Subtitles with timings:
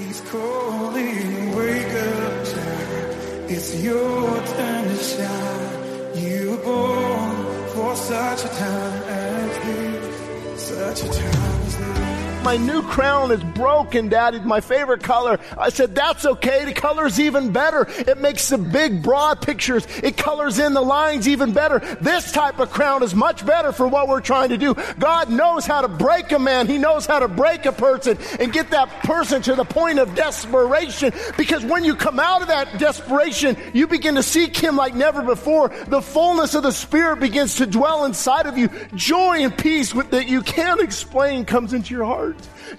[0.00, 3.50] He's calling, wake up, child.
[3.50, 6.24] It's your time to shine.
[6.24, 11.99] You were born for such a time as this, such a time as this.
[12.42, 14.40] My new crown is broken, Daddy.
[14.40, 15.38] My favorite color.
[15.58, 16.64] I said, that's okay.
[16.64, 17.86] The color's even better.
[17.88, 19.86] It makes the big, broad pictures.
[20.02, 21.80] It colors in the lines even better.
[22.00, 24.74] This type of crown is much better for what we're trying to do.
[24.98, 26.66] God knows how to break a man.
[26.66, 30.14] He knows how to break a person and get that person to the point of
[30.14, 31.12] desperation.
[31.36, 35.22] Because when you come out of that desperation, you begin to seek Him like never
[35.22, 35.68] before.
[35.88, 38.70] The fullness of the Spirit begins to dwell inside of you.
[38.94, 42.29] Joy and peace that you can't explain comes into your heart.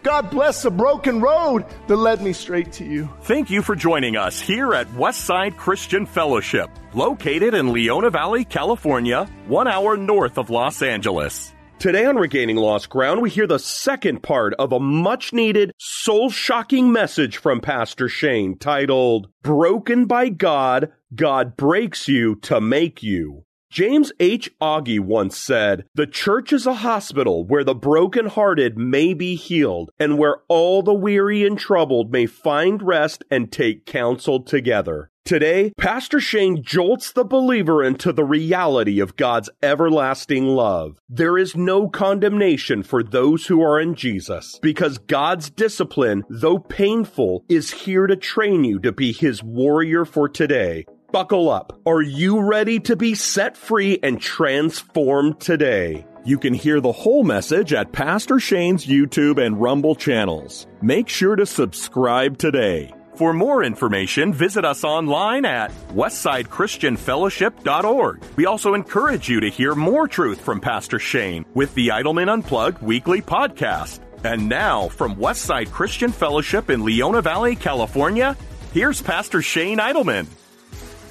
[0.04, 3.10] God bless the broken road that led me straight to you.
[3.23, 9.26] Thank you for joining us here at Westside Christian Fellowship, located in Leona Valley, California,
[9.48, 11.54] one hour north of Los Angeles.
[11.82, 16.30] Today on Regaining Lost Ground, we hear the second part of a much needed, soul
[16.30, 23.46] shocking message from Pastor Shane titled, Broken by God, God Breaks You to Make You.
[23.72, 24.52] James H.
[24.60, 30.18] Aughey once said, The church is a hospital where the broken-hearted may be healed, and
[30.18, 35.10] where all the weary and troubled may find rest and take counsel together.
[35.24, 40.99] Today, Pastor Shane jolts the believer into the reality of God's everlasting love.
[41.08, 47.46] There is no condemnation for those who are in Jesus, because God's discipline, though painful,
[47.48, 50.86] is here to train you to be His warrior for today.
[51.12, 51.77] Buckle up.
[51.85, 56.05] Are you ready to be set free and transformed today?
[56.23, 60.68] You can hear the whole message at Pastor Shane's YouTube and Rumble channels.
[60.81, 62.93] Make sure to subscribe today.
[63.15, 68.23] For more information, visit us online at westsidechristianfellowship.org.
[68.38, 72.81] We also encourage you to hear more truth from Pastor Shane with the Idleman Unplugged
[72.81, 74.00] weekly podcast.
[74.23, 78.38] And now, from Westside Christian Fellowship in Leona Valley, California,
[78.72, 80.28] here's Pastor Shane Idleman.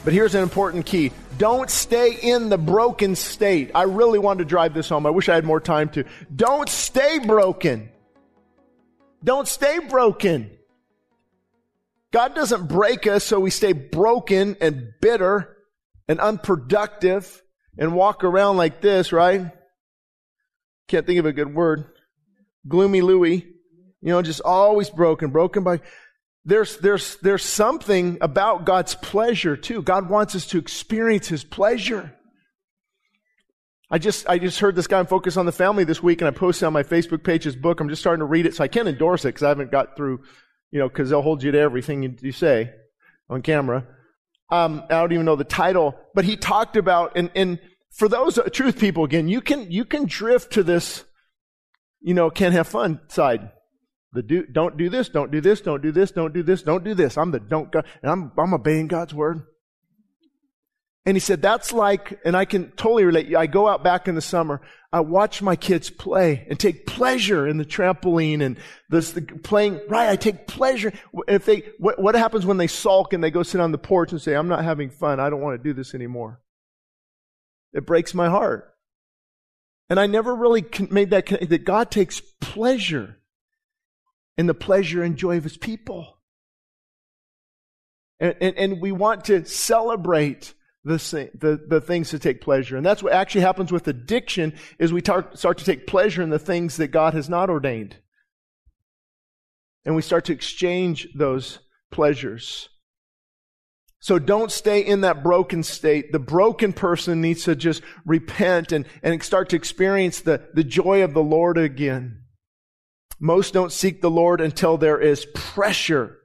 [0.04, 1.12] But here's an important key.
[1.36, 3.70] Don't stay in the broken state.
[3.74, 5.06] I really wanted to drive this home.
[5.06, 6.04] I wish I had more time to.
[6.34, 7.90] Don't stay broken.
[9.22, 10.50] Don't stay broken.
[12.12, 15.56] God doesn't break us so we stay broken and bitter
[16.08, 17.42] and unproductive
[17.78, 19.50] and walk around like this, right?
[20.88, 21.84] Can't think of a good word.
[22.66, 23.46] Gloomy Louie.
[24.02, 25.80] You know, just always broken, broken by
[26.44, 29.82] there's, there's, there's something about God's pleasure too.
[29.82, 32.14] God wants us to experience His pleasure.
[33.90, 36.28] I just, I just heard this guy on Focus on the Family this week and
[36.28, 37.80] I posted on my Facebook page his book.
[37.80, 39.96] I'm just starting to read it so I can't endorse it because I haven't got
[39.96, 40.20] through,
[40.70, 42.72] you know, because they'll hold you to everything you, you say
[43.28, 43.84] on camera.
[44.48, 47.58] Um, I don't even know the title, but he talked about, and, and
[47.90, 51.04] for those truth people again, you can, you can drift to this,
[52.00, 53.50] you know, can't have fun side.
[54.12, 56.84] The do, don't do this, don't do this, don't do this, don't do this, don't
[56.84, 57.16] do this.
[57.16, 59.42] I'm the don't go, and I'm, I'm obeying God's word.
[61.06, 63.34] And he said, that's like, and I can totally relate.
[63.34, 64.60] I go out back in the summer.
[64.92, 68.58] I watch my kids play and take pleasure in the trampoline and
[68.90, 69.80] this, the playing.
[69.88, 70.10] Right.
[70.10, 70.92] I take pleasure.
[71.26, 74.12] If they, what, what happens when they sulk and they go sit on the porch
[74.12, 75.20] and say, I'm not having fun.
[75.20, 76.42] I don't want to do this anymore.
[77.72, 78.74] It breaks my heart.
[79.88, 83.19] And I never really made that, that God takes pleasure
[84.36, 86.18] in the pleasure and joy of his people.
[88.18, 90.54] And, and, and we want to celebrate
[90.84, 92.76] the, the, the things to take pleasure.
[92.76, 96.30] And that's what actually happens with addiction is we tar- start to take pleasure in
[96.30, 97.96] the things that God has not ordained.
[99.84, 101.58] And we start to exchange those
[101.90, 102.68] pleasures.
[104.00, 106.12] So don't stay in that broken state.
[106.12, 111.02] The broken person needs to just repent and, and start to experience the, the joy
[111.02, 112.19] of the Lord again.
[113.20, 116.18] Most don't seek the Lord until there is pressure.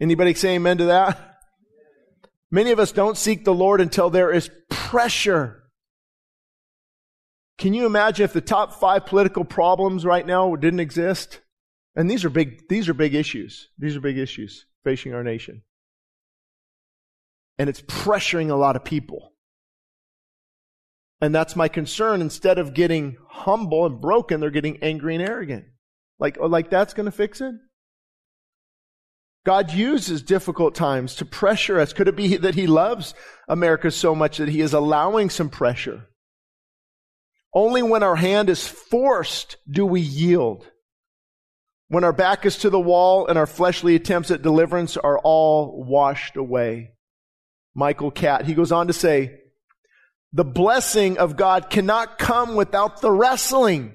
[0.00, 1.40] Anybody say amen to that?
[2.50, 5.64] Many of us don't seek the Lord until there is pressure.
[7.58, 11.40] Can you imagine if the top five political problems right now didn't exist?
[11.96, 13.68] And these are big, these are big issues.
[13.78, 15.62] These are big issues facing our nation.
[17.58, 19.27] And it's pressuring a lot of people.
[21.20, 22.20] And that's my concern.
[22.20, 25.64] Instead of getting humble and broken, they're getting angry and arrogant.
[26.18, 27.54] Like, oh, like that's going to fix it?
[29.44, 31.92] God uses difficult times to pressure us.
[31.92, 33.14] Could it be that He loves
[33.48, 36.08] America so much that He is allowing some pressure?
[37.54, 40.70] Only when our hand is forced do we yield.
[41.88, 45.82] When our back is to the wall and our fleshly attempts at deliverance are all
[45.82, 46.92] washed away.
[47.74, 49.40] Michael Catt, he goes on to say,
[50.32, 53.94] the blessing of God cannot come without the wrestling.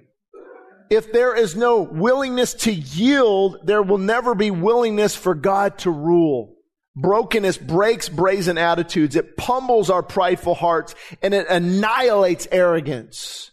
[0.89, 5.89] if there is no willingness to yield, there will never be willingness for God to
[5.89, 6.55] rule.
[6.95, 9.15] Brokenness breaks brazen attitudes.
[9.15, 13.51] It pummels our prideful hearts and it annihilates arrogance.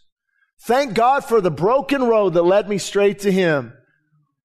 [0.63, 3.73] Thank God for the broken road that led me straight to Him.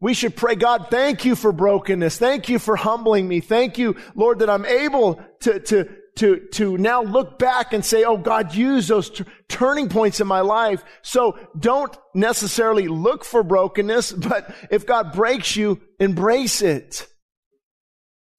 [0.01, 2.19] We should pray, God, thank you for brokenness.
[2.19, 3.41] Thank you for humbling me.
[3.41, 8.05] Thank you, Lord, that I'm able to, to, to, to now look back and say,
[8.05, 10.83] oh God, use those t- turning points in my life.
[11.03, 17.07] So don't necessarily look for brokenness, but if God breaks you, embrace it.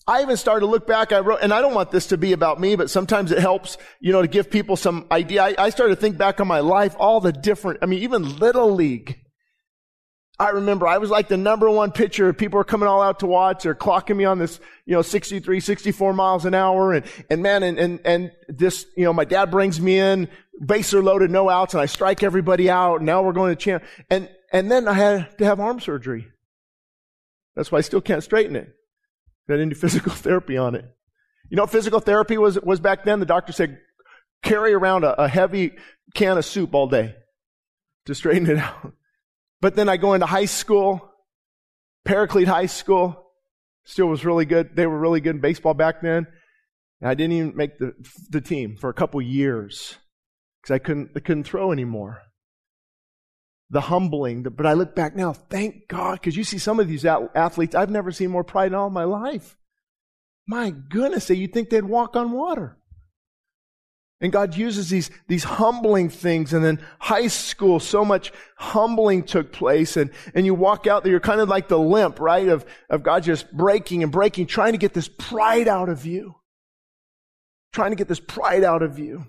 [0.07, 1.11] I even started to look back.
[1.11, 3.77] I wrote, and I don't want this to be about me, but sometimes it helps,
[3.99, 5.43] you know, to give people some idea.
[5.43, 8.37] I, I started to think back on my life, all the different, I mean, even
[8.39, 9.19] little league.
[10.39, 12.31] I remember I was like the number one pitcher.
[12.31, 13.63] People were coming all out to watch.
[13.63, 16.93] They're clocking me on this, you know, 63, 64 miles an hour.
[16.93, 20.27] And, and man, and, and, and this, you know, my dad brings me in,
[20.63, 22.97] bases loaded, no outs, and I strike everybody out.
[22.97, 23.83] And now we're going to champ.
[24.11, 26.27] And, and then I had to have arm surgery.
[27.55, 28.71] That's why I still can't straighten it.
[29.49, 30.85] I didn't do physical therapy on it.
[31.49, 33.19] You know physical therapy was, was back then?
[33.19, 33.79] The doctor said,
[34.43, 35.71] carry around a, a heavy
[36.13, 37.15] can of soup all day
[38.05, 38.93] to straighten it out.
[39.61, 41.11] But then I go into high school,
[42.05, 43.31] Paraclete High School,
[43.85, 44.75] still was really good.
[44.75, 46.27] They were really good in baseball back then.
[47.01, 47.93] And I didn't even make the,
[48.29, 49.95] the team for a couple years
[50.61, 52.21] because I couldn't, I couldn't throw anymore.
[53.69, 56.87] The humbling, the, but I look back now, thank God, because you see some of
[56.87, 59.57] these athletes, I've never seen more pride in all my life.
[60.47, 62.77] My goodness, you'd think they'd walk on water.
[64.19, 66.53] And God uses these, these humbling things.
[66.53, 69.95] And then high school, so much humbling took place.
[69.95, 72.47] And, and you walk out there, you're kind of like the limp, right?
[72.47, 76.35] Of, of God just breaking and breaking, trying to get this pride out of you.
[77.73, 79.25] Trying to get this pride out of you.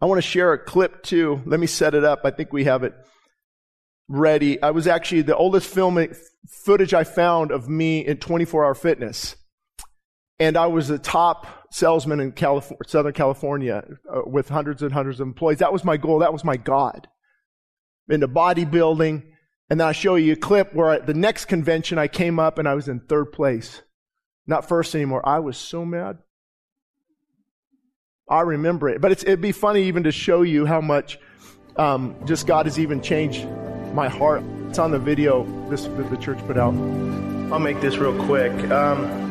[0.00, 1.42] I want to share a clip too.
[1.44, 2.22] Let me set it up.
[2.24, 2.94] I think we have it
[4.08, 4.60] ready.
[4.62, 6.08] I was actually the oldest film eh,
[6.48, 9.36] footage I found of me in 24 hour fitness.
[10.40, 15.20] And I was the top salesman in California, Southern California uh, with hundreds and hundreds
[15.20, 15.58] of employees.
[15.58, 16.20] That was my goal.
[16.20, 17.08] That was my God.
[18.08, 19.24] Into bodybuilding.
[19.70, 22.58] And then I show you a clip where I, the next convention I came up
[22.58, 23.80] and I was in third place.
[24.46, 25.26] Not first anymore.
[25.26, 26.18] I was so mad.
[28.28, 29.00] I remember it.
[29.00, 31.18] But it'd be funny even to show you how much
[31.76, 33.46] um, just God has even changed
[33.94, 34.42] my heart.
[34.68, 36.74] It's on the video this that the church put out.
[37.52, 38.52] I'll make this real quick.
[38.70, 39.21] Um,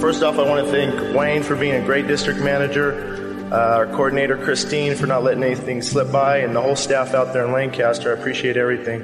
[0.00, 3.86] First off, I want to thank Wayne for being a great district manager, uh, our
[3.86, 7.52] coordinator Christine for not letting anything slip by, and the whole staff out there in
[7.52, 8.14] Lancaster.
[8.14, 9.00] I appreciate everything.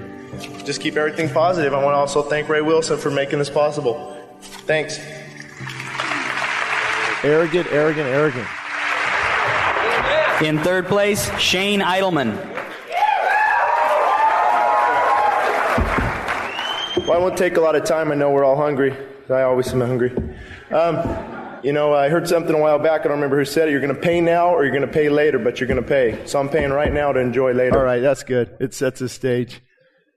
[0.64, 1.72] Just keep everything positive.
[1.72, 4.16] I want to also thank Ray Wilson for making this possible.
[4.40, 4.98] Thanks.
[7.24, 8.46] Arrogant, arrogant, arrogant.
[10.42, 12.36] In third place, Shane Idleman.
[17.06, 18.12] Well, I won't take a lot of time.
[18.12, 18.94] I know we're all hungry.
[19.30, 20.12] I always am hungry.
[20.70, 23.00] Um, you know, I heard something a while back.
[23.00, 23.72] I don't remember who said it.
[23.72, 25.88] You're going to pay now or you're going to pay later, but you're going to
[25.88, 26.26] pay.
[26.26, 27.78] So I'm paying right now to enjoy later.
[27.78, 28.54] All right, that's good.
[28.60, 29.62] It sets the stage.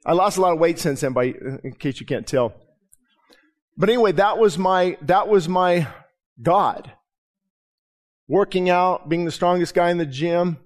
[0.05, 1.25] I lost a lot of weight since then, by,
[1.63, 2.53] in case you can't tell.
[3.77, 5.87] But anyway, that was my, that was my
[6.41, 6.91] God.
[8.27, 10.57] Working out, being the strongest guy in the gym,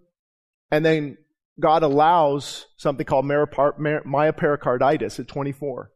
[0.71, 1.17] and then
[1.59, 5.91] God allows something called myopericarditis at 24.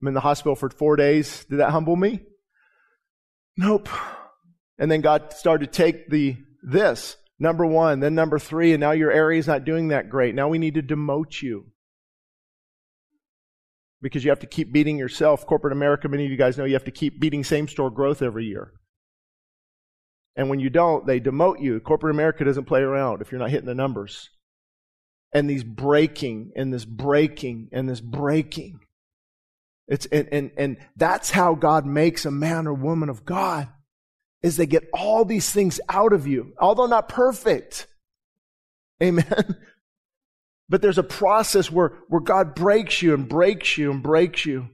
[0.00, 1.44] I'm in the hospital for four days.
[1.48, 2.20] Did that humble me?
[3.58, 3.88] Nope.
[4.78, 8.92] And then God started to take the this number one, then number three, and now
[8.92, 10.34] your area is not doing that great.
[10.34, 11.66] Now we need to demote you
[14.00, 15.44] because you have to keep beating yourself.
[15.44, 18.22] Corporate America, many of you guys know you have to keep beating same store growth
[18.22, 18.72] every year.
[20.36, 21.80] And when you don't, they demote you.
[21.80, 24.30] Corporate America doesn't play around if you're not hitting the numbers.
[25.32, 28.78] And these breaking and this breaking and this breaking.
[29.88, 33.68] It's, and, and, and that's how God makes a man or woman of God,
[34.42, 37.86] is they get all these things out of you, although not perfect.
[39.02, 39.56] Amen.
[40.68, 44.68] But there's a process where, where God breaks you and breaks you and breaks you.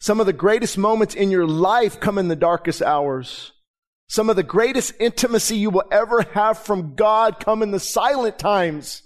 [0.00, 3.52] Some of the greatest moments in your life come in the darkest hours.
[4.08, 8.38] Some of the greatest intimacy you will ever have from God come in the silent
[8.38, 9.02] times.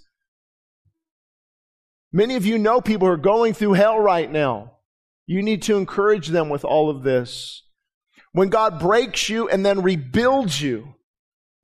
[2.12, 4.75] Many of you know people who are going through hell right now.
[5.26, 7.62] You need to encourage them with all of this.
[8.32, 10.94] When God breaks you and then rebuilds you,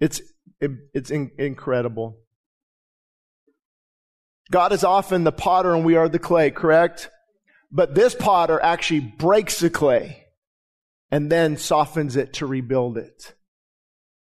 [0.00, 0.20] it's,
[0.60, 2.18] it's in, incredible.
[4.50, 7.10] God is often the potter and we are the clay, correct?
[7.70, 10.24] But this potter actually breaks the clay
[11.10, 13.34] and then softens it to rebuild it.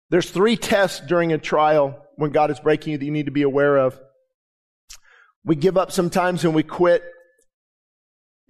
[0.10, 3.32] There's three tests during a trial when God is breaking you that you need to
[3.32, 4.00] be aware of.
[5.46, 7.04] We give up sometimes and we quit.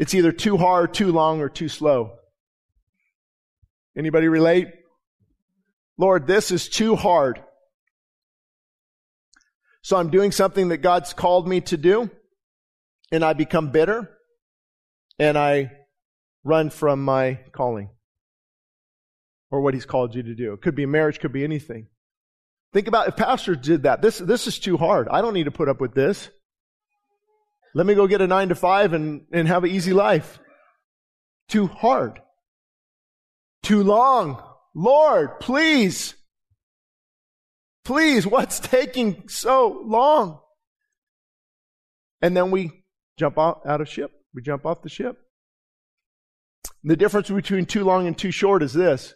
[0.01, 2.13] It's either too hard, too long, or too slow.
[3.95, 4.69] Anybody relate?
[5.95, 7.39] Lord, this is too hard.
[9.83, 12.09] So I'm doing something that God's called me to do,
[13.11, 14.09] and I become bitter,
[15.19, 15.71] and I
[16.43, 17.91] run from my calling
[19.51, 20.53] or what He's called you to do.
[20.53, 21.85] It could be marriage, could be anything.
[22.73, 24.01] Think about if pastors did that.
[24.01, 25.07] This, this is too hard.
[25.09, 26.31] I don't need to put up with this.
[27.73, 30.39] Let me go get a nine to five and, and have an easy life.
[31.47, 32.21] Too hard.
[33.63, 34.41] Too long.
[34.75, 36.15] Lord, please.
[37.83, 40.39] Please, what's taking so long?
[42.21, 42.83] And then we
[43.17, 44.11] jump out, out of ship.
[44.33, 45.17] We jump off the ship.
[46.83, 49.13] The difference between too long and too short is this.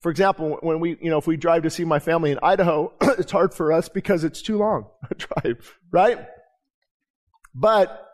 [0.00, 2.92] For example, when we, you know, if we drive to see my family in Idaho,
[3.18, 6.26] it's hard for us because it's too long a drive, right?
[7.54, 8.08] But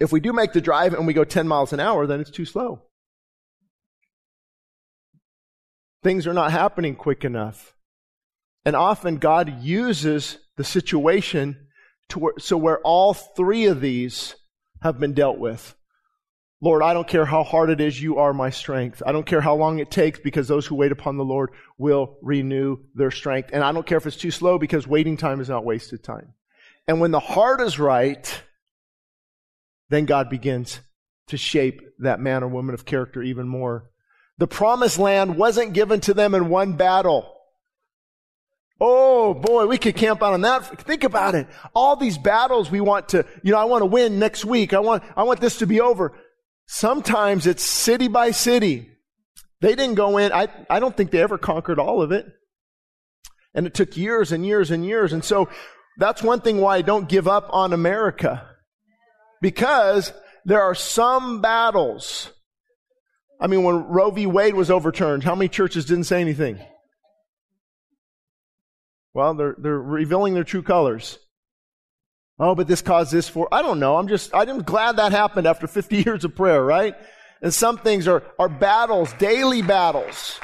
[0.00, 2.30] if we do make the drive and we go 10 miles an hour, then it's
[2.30, 2.82] too slow.
[6.02, 7.76] Things are not happening quick enough.
[8.64, 11.68] And often God uses the situation
[12.08, 14.34] to where, so where all three of these
[14.82, 15.74] have been dealt with.
[16.60, 19.02] Lord, I don't care how hard it is, you are my strength.
[19.04, 22.18] I don't care how long it takes because those who wait upon the Lord will
[22.22, 23.50] renew their strength.
[23.52, 26.34] And I don't care if it's too slow because waiting time is not wasted time.
[26.86, 28.42] And when the heart is right,
[29.88, 30.80] then God begins
[31.28, 33.90] to shape that man or woman of character even more.
[34.38, 37.32] The promised land wasn't given to them in one battle.
[38.80, 40.80] Oh boy, we could camp out on that.
[40.82, 41.46] Think about it.
[41.74, 44.74] All these battles we want to, you know, I want to win next week.
[44.74, 46.18] I want, I want this to be over.
[46.66, 48.88] Sometimes it's city by city.
[49.60, 50.32] They didn't go in.
[50.32, 52.26] I, I don't think they ever conquered all of it.
[53.54, 55.12] And it took years and years and years.
[55.12, 55.48] And so
[55.98, 58.48] that's one thing why I don't give up on America.
[59.40, 60.12] Because
[60.44, 62.30] there are some battles
[63.42, 64.24] I mean, when Roe v.
[64.24, 66.60] Wade was overturned, how many churches didn't say anything?
[69.14, 71.18] Well, they're, they're revealing their true colors.
[72.38, 73.96] Oh, but this caused this for, I don't know.
[73.96, 76.94] I'm just, I'm glad that happened after 50 years of prayer, right?
[77.42, 80.38] And some things are, are battles, daily battles.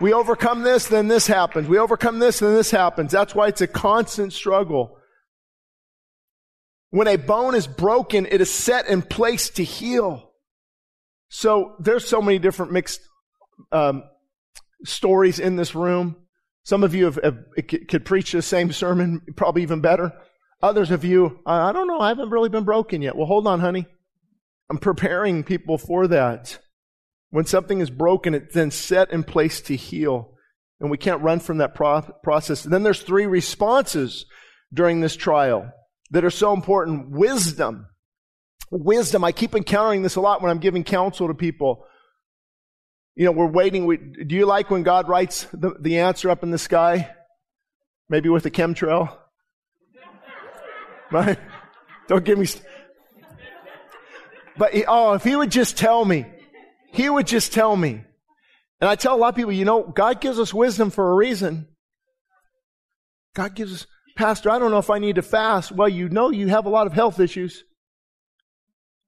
[0.00, 1.68] We overcome this, then this happens.
[1.68, 3.10] We overcome this, then this happens.
[3.10, 4.96] That's why it's a constant struggle.
[6.90, 10.32] When a bone is broken, it is set in place to heal.
[11.28, 13.00] So there's so many different mixed
[13.72, 14.04] um,
[14.84, 16.16] stories in this room.
[16.62, 20.12] Some of you have, have, could preach the same sermon, probably even better.
[20.62, 23.16] Others of you, I don't know, I haven't really been broken yet.
[23.16, 23.86] Well, hold on, honey.
[24.70, 26.58] I'm preparing people for that.
[27.30, 30.34] When something is broken, it's then set in place to heal.
[30.80, 32.64] And we can't run from that pro- process.
[32.64, 34.26] And then there's three responses
[34.72, 35.70] during this trial
[36.10, 37.10] that are so important.
[37.10, 37.86] Wisdom.
[38.70, 39.24] Wisdom.
[39.24, 41.84] I keep encountering this a lot when I'm giving counsel to people.
[43.16, 43.86] You know, we're waiting.
[43.86, 47.10] We, do you like when God writes the, the answer up in the sky?
[48.08, 49.16] Maybe with a chemtrail?
[51.10, 51.38] right?
[52.06, 52.46] Don't give me.
[52.46, 52.64] St-
[54.56, 56.26] but he, oh, if he would just tell me,
[56.92, 58.04] he would just tell me.
[58.80, 61.14] And I tell a lot of people, you know, God gives us wisdom for a
[61.14, 61.68] reason.
[63.34, 65.72] God gives us, Pastor, I don't know if I need to fast.
[65.72, 67.64] Well, you know you have a lot of health issues.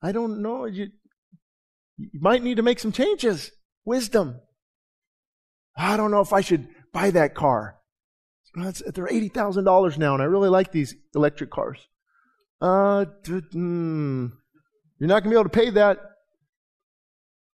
[0.02, 0.64] I don't know.
[0.66, 0.88] You,
[1.96, 3.50] you might need to make some changes.
[3.84, 4.40] Wisdom.
[5.76, 7.76] I don't know if I should buy that car.
[8.54, 11.78] they're $80,000 now, and I really like these electric cars.
[12.60, 14.30] Uh, mm,
[14.98, 15.98] you're not going to be able to pay that.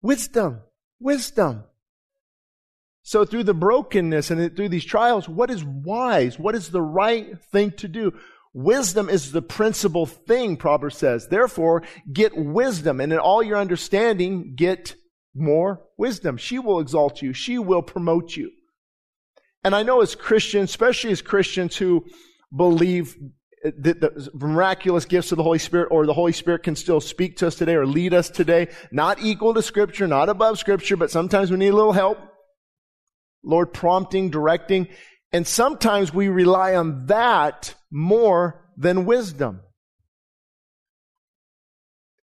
[0.02, 0.62] Wisdom.
[1.00, 1.64] Wisdom.
[3.04, 6.38] So through the brokenness and through these trials, what is wise?
[6.38, 8.14] What is the right thing to do?
[8.54, 11.28] Wisdom is the principal thing, Proverbs says.
[11.28, 14.96] Therefore, get wisdom, and in all your understanding, get
[15.34, 16.38] more wisdom.
[16.38, 17.34] She will exalt you.
[17.34, 18.52] She will promote you.
[19.64, 22.06] And I know as Christians, especially as Christians who
[22.56, 23.16] believe
[23.64, 27.38] that the miraculous gifts of the Holy Spirit or the Holy Spirit can still speak
[27.38, 31.12] to us today or lead us today, not equal to Scripture, not above Scripture, but
[31.12, 32.18] sometimes we need a little help.
[33.44, 34.88] Lord prompting, directing.
[35.32, 39.62] And sometimes we rely on that more than wisdom.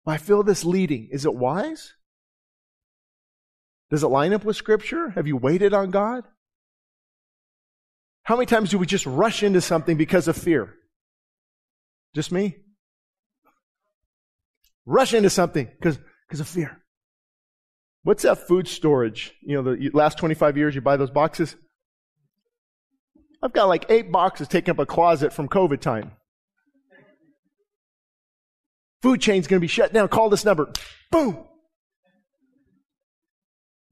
[0.07, 1.09] I feel this leading.
[1.13, 1.93] Is it wise?
[3.91, 5.11] Does it line up with Scripture?
[5.11, 6.25] Have you waited on God?
[8.25, 10.75] How many times do we just rush into something because of fear?
[12.14, 12.57] Just me?
[14.87, 15.99] Rush into something because
[16.40, 16.83] of fear.
[18.02, 19.33] What's that food storage?
[19.43, 21.55] You know, the last 25 years you buy those boxes?
[23.43, 26.12] I've got like eight boxes taking up a closet from COVID time.
[29.02, 30.09] Food chain's going to be shut down.
[30.09, 30.73] Call this number.
[31.11, 31.47] Boom.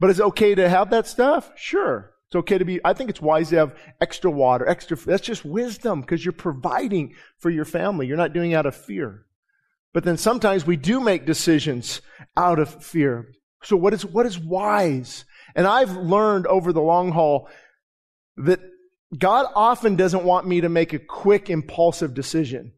[0.01, 1.51] But is it okay to have that stuff?
[1.57, 2.13] Sure.
[2.29, 5.47] It's okay to be, I think it's wise to have extra water, extra, that's just
[5.47, 8.07] wisdom because you're providing for your family.
[8.07, 9.25] You're not doing out of fear.
[9.95, 12.03] But then sometimes we do make decisions
[12.37, 13.33] out of fear.
[13.63, 15.25] So what is, what is wise?
[15.55, 17.49] And I've learned over the long haul
[18.37, 18.61] that
[19.17, 22.73] God often doesn't want me to make a quick, impulsive decision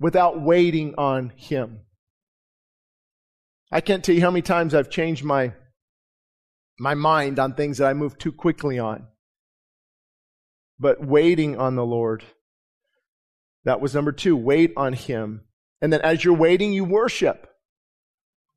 [0.00, 1.80] without waiting on Him.
[3.70, 5.52] I can't tell you how many times I've changed my,
[6.78, 9.06] my mind on things that I move too quickly on.
[10.78, 12.24] But waiting on the Lord.
[13.64, 14.36] That was number two.
[14.36, 15.42] Wait on Him.
[15.80, 17.48] And then as you're waiting, you worship.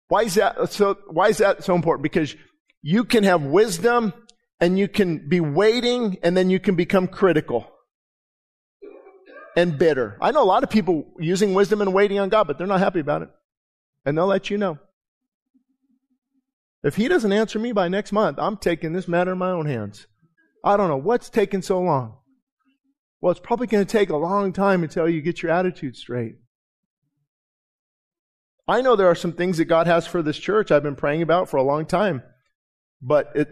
[0.08, 2.04] Why is that so, why is that so important?
[2.04, 2.36] Because
[2.82, 4.14] you can have wisdom
[4.60, 7.72] and you can be waiting and then you can become critical
[9.56, 10.18] and bitter.
[10.22, 12.80] I know a lot of people using wisdom and waiting on God, but they're not
[12.80, 13.30] happy about it.
[14.06, 14.80] And they'll let you know.
[16.84, 19.68] If he doesn't answer me by next month, I'm taking this matter in my own
[19.68, 20.08] hands.
[20.64, 22.18] I don't know what's taking so long.
[23.20, 26.38] Well, it's probably going to take a long time until you get your attitude straight.
[28.68, 31.22] I know there are some things that God has for this church I've been praying
[31.22, 32.24] about for a long time.
[33.02, 33.50] But it,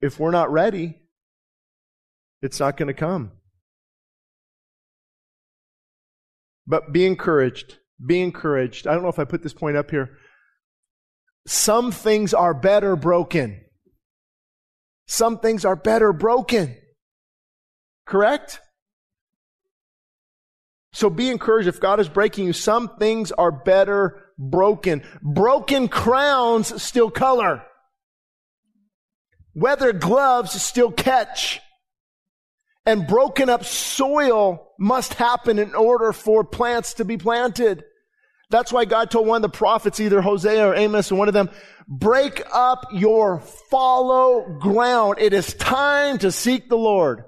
[0.00, 1.00] if we're not ready,
[2.40, 3.32] it's not going to come.
[6.66, 7.78] But be encouraged.
[8.04, 8.86] Be encouraged.
[8.86, 10.16] I don't know if I put this point up here.
[11.46, 13.60] Some things are better broken.
[15.06, 16.76] Some things are better broken.
[18.06, 18.60] Correct?
[20.92, 21.68] So be encouraged.
[21.68, 25.02] If God is breaking you, some things are better broken.
[25.22, 27.62] Broken crowns still color.
[29.54, 31.60] Weathered gloves still catch.
[32.86, 37.84] And broken up soil must happen in order for plants to be planted.
[38.50, 41.50] That's why God told one of the prophets, either Hosea or Amos one of them,
[41.86, 43.40] break up your
[43.70, 45.16] fallow ground.
[45.18, 47.24] It is time to seek the Lord.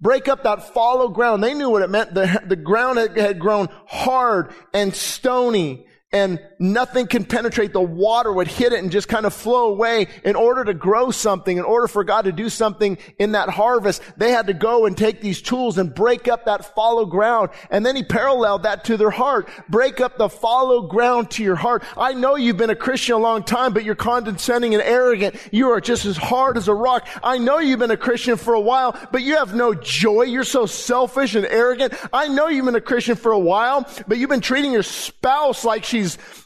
[0.00, 1.42] Break up that fallow ground.
[1.42, 2.12] They knew what it meant.
[2.12, 7.72] The, the ground had grown hard and stony and nothing can penetrate.
[7.72, 10.08] The water would hit it and just kind of flow away.
[10.24, 14.02] In order to grow something, in order for God to do something in that harvest,
[14.16, 17.50] they had to go and take these tools and break up that fallow ground.
[17.70, 19.48] And then he paralleled that to their heart.
[19.68, 21.82] Break up the fallow ground to your heart.
[21.96, 25.36] I know you've been a Christian a long time, but you're condescending and arrogant.
[25.50, 27.08] You are just as hard as a rock.
[27.22, 30.24] I know you've been a Christian for a while, but you have no joy.
[30.24, 31.94] You're so selfish and arrogant.
[32.12, 35.64] I know you've been a Christian for a while, but you've been treating your spouse
[35.64, 36.01] like she's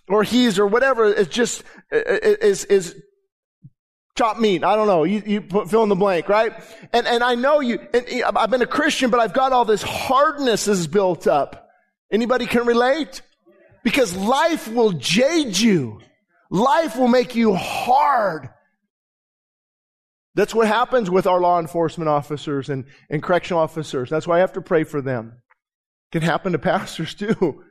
[0.08, 2.94] or he's or whatever is just is is
[4.16, 4.64] chop meat.
[4.64, 5.04] I don't know.
[5.04, 6.52] You, you put, fill in the blank, right?
[6.92, 7.78] And and I know you.
[8.24, 11.68] I've been a Christian, but I've got all this hardness is built up.
[12.10, 13.22] Anybody can relate?
[13.84, 16.00] Because life will jade you.
[16.50, 18.48] Life will make you hard.
[20.34, 24.10] That's what happens with our law enforcement officers and, and correctional officers.
[24.10, 25.32] That's why I have to pray for them.
[26.12, 27.64] It can happen to pastors too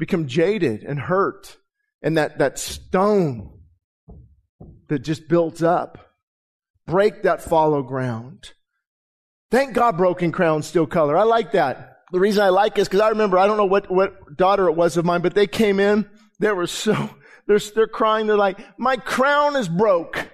[0.00, 1.58] become jaded and hurt.
[2.02, 3.60] And that, that stone
[4.88, 6.16] that just builds up.
[6.86, 8.54] Break that fallow ground.
[9.50, 11.16] Thank God broken crown still color.
[11.16, 11.98] I like that.
[12.12, 14.66] The reason I like it is because I remember, I don't know what, what daughter
[14.68, 16.08] it was of mine, but they came in.
[16.40, 17.10] They were so,
[17.46, 18.26] they're, they're crying.
[18.26, 20.29] They're like, my crown is broke.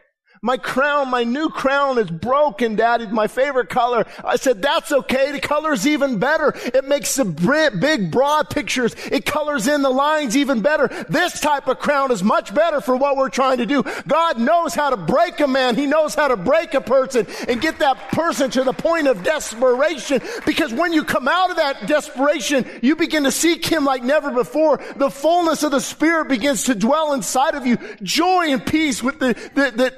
[0.46, 3.08] My crown, my new crown is broken, daddy.
[3.08, 4.06] My favorite color.
[4.24, 5.32] I said, that's okay.
[5.32, 6.52] The color's even better.
[6.54, 8.94] It makes the big, broad pictures.
[9.10, 10.86] It colors in the lines even better.
[11.08, 13.82] This type of crown is much better for what we're trying to do.
[14.06, 15.74] God knows how to break a man.
[15.74, 19.24] He knows how to break a person and get that person to the point of
[19.24, 20.22] desperation.
[20.46, 24.30] Because when you come out of that desperation, you begin to seek Him like never
[24.30, 24.80] before.
[24.94, 27.78] The fullness of the Spirit begins to dwell inside of you.
[28.04, 29.34] Joy and peace with the,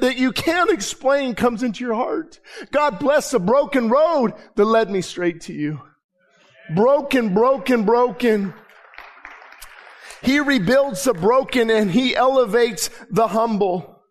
[0.00, 2.38] that, you can't explain comes into your heart.
[2.70, 5.80] God bless the broken road that led me straight to you.
[6.74, 8.54] Broken, broken, broken.
[10.22, 14.02] He rebuilds the broken and he elevates the humble.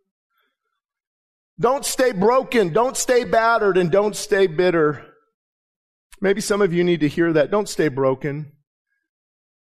[1.60, 2.74] Don't stay broken.
[2.74, 5.06] Don't stay battered and don't stay bitter.
[6.20, 7.52] Maybe some of you need to hear that.
[7.52, 8.52] Don't stay broken,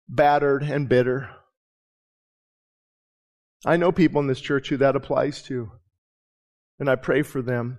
[0.09, 1.31] battered, and bitter.
[3.65, 5.71] I know people in this church who that applies to
[6.79, 7.79] and I pray for them.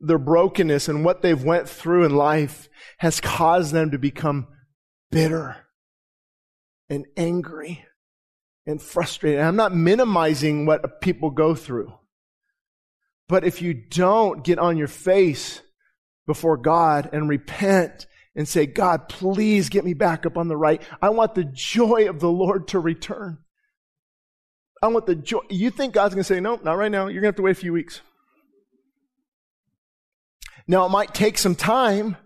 [0.00, 4.48] Their brokenness and what they've went through in life has caused them to become
[5.10, 5.56] bitter
[6.88, 7.84] and angry
[8.66, 9.40] and frustrated.
[9.40, 11.92] I'm not minimizing what people go through.
[13.28, 15.62] But if you don't get on your face
[16.26, 20.82] before God and repent and say, God, please get me back up on the right.
[21.00, 23.38] I want the joy of the Lord to return.
[24.84, 25.40] I want the joy.
[25.48, 27.06] You think God's going to say, no, not right now.
[27.06, 28.02] You're going to have to wait a few weeks.
[30.66, 32.18] Now, it might take some time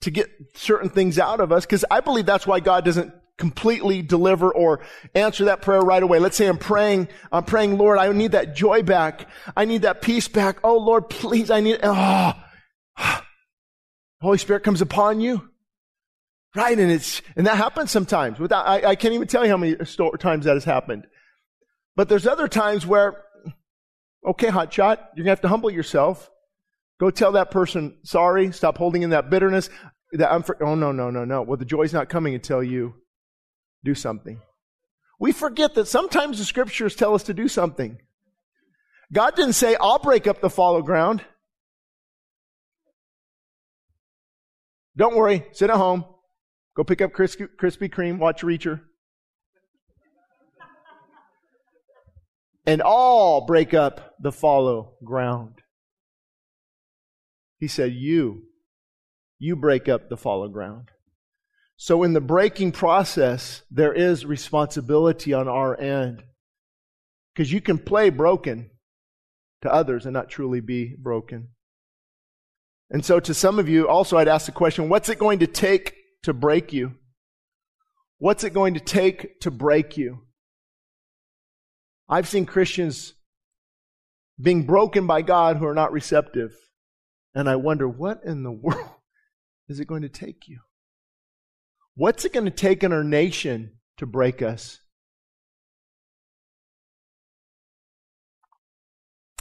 [0.00, 4.02] to get certain things out of us because I believe that's why God doesn't completely
[4.02, 4.80] deliver or
[5.14, 6.18] answer that prayer right away.
[6.18, 9.28] Let's say I'm praying, I'm praying, Lord, I need that joy back.
[9.56, 10.58] I need that peace back.
[10.64, 12.32] Oh, Lord, please, I need, oh.
[14.20, 15.48] Holy Spirit comes upon you.
[16.56, 16.76] Right.
[16.76, 19.76] And it's, and that happens sometimes without, I, I can't even tell you how many
[20.18, 21.06] times that has happened.
[21.96, 23.22] But there's other times where,
[24.26, 26.30] okay, hot shot, you're going to have to humble yourself.
[26.98, 29.70] Go tell that person, sorry, stop holding in that bitterness.
[30.12, 31.42] That I'm for, oh, no, no, no, no.
[31.42, 32.94] Well, the joy's not coming until you
[33.84, 34.40] do something.
[35.18, 37.98] We forget that sometimes the scriptures tell us to do something.
[39.12, 41.22] God didn't say, I'll break up the fallow ground.
[44.96, 46.04] Don't worry, sit at home.
[46.76, 48.80] Go pick up Krispy, Krispy Kreme, watch Reacher.
[52.66, 55.60] And all break up the fallow ground.
[57.58, 58.44] He said, You,
[59.38, 60.90] you break up the fallow ground.
[61.76, 66.22] So in the breaking process, there is responsibility on our end.
[67.34, 68.70] Because you can play broken
[69.62, 71.48] to others and not truly be broken.
[72.90, 75.46] And so to some of you, also I'd ask the question, what's it going to
[75.46, 76.94] take to break you?
[78.18, 80.23] What's it going to take to break you?
[82.08, 83.14] I've seen Christians
[84.40, 86.54] being broken by God who are not receptive.
[87.34, 88.90] And I wonder, what in the world
[89.68, 90.60] is it going to take you?
[91.96, 94.80] What's it going to take in our nation to break us?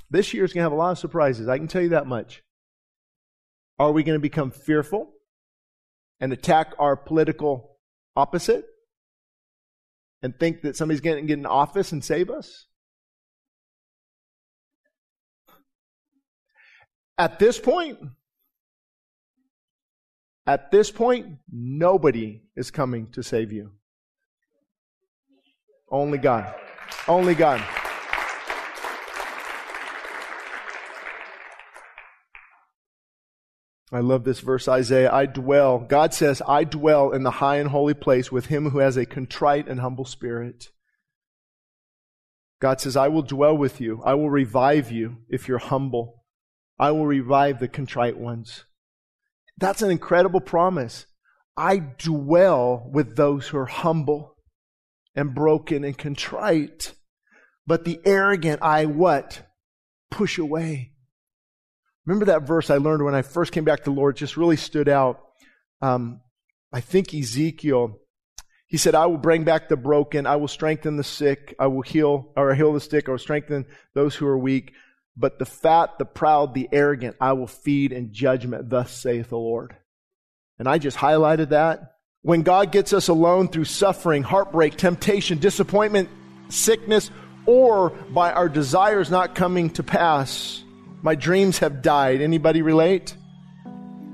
[0.10, 1.48] This year is going to have a lot of surprises.
[1.48, 2.44] I can tell you that much.
[3.80, 5.12] Are we going to become fearful
[6.20, 7.80] and attack our political
[8.16, 8.66] opposite?
[10.24, 12.66] And think that somebody's going to get in office and save us?
[17.18, 18.00] At this point,
[20.48, 23.72] at this point, nobody is coming to save you.
[25.92, 26.54] Only God.
[27.08, 27.64] Only God.
[33.94, 35.14] I love this verse, Isaiah.
[35.14, 38.80] I dwell, God says, I dwell in the high and holy place with him who
[38.80, 40.70] has a contrite and humble spirit.
[42.60, 44.02] God says, I will dwell with you.
[44.04, 46.24] I will revive you if you're humble.
[46.80, 48.64] I will revive the contrite ones.
[49.58, 51.06] That's an incredible promise.
[51.56, 54.38] I dwell with those who are humble
[55.14, 56.94] and broken and contrite.
[57.68, 59.48] But the arrogant I what?
[60.10, 60.93] Push away.
[62.06, 64.58] Remember that verse I learned when I first came back to the Lord, just really
[64.58, 65.22] stood out.
[65.82, 66.22] Um,
[66.72, 68.00] I think Ezekiel,
[68.68, 71.82] he said, I will bring back the broken, I will strengthen the sick, I will
[71.82, 74.74] heal, or heal the sick, or strengthen those who are weak.
[75.16, 79.38] But the fat, the proud, the arrogant, I will feed in judgment, thus saith the
[79.38, 79.76] Lord.
[80.58, 81.98] And I just highlighted that.
[82.24, 86.10] When God gets us alone through suffering, heartbreak, temptation, disappointment,
[86.50, 87.12] sickness,
[87.46, 90.63] or by our desires not coming to pass,
[91.04, 92.22] my dreams have died.
[92.22, 93.16] Anybody relate?